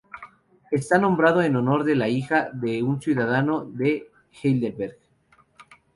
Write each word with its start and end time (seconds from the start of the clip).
Está 0.71 0.97
nombrado 0.97 1.43
en 1.43 1.55
honor 1.55 1.83
de 1.83 1.95
la 1.95 2.07
hija 2.09 2.49
de 2.53 2.81
un 2.81 2.99
ciudadano 3.03 3.65
de 3.65 4.09
Heidelberg. 4.41 4.97